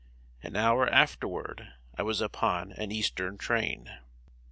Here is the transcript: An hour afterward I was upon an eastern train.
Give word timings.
An 0.41 0.55
hour 0.55 0.89
afterward 0.89 1.73
I 1.95 2.01
was 2.01 2.21
upon 2.21 2.71
an 2.71 2.91
eastern 2.91 3.37
train. 3.37 3.99